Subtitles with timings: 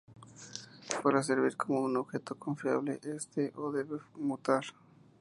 [1.03, 4.63] Para servir como un objeto confiable este o debe mutar.